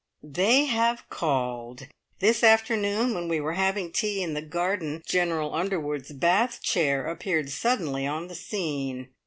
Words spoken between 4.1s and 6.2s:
in the garden, General Underwood's